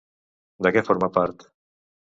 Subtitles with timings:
[0.67, 1.49] De què forma part?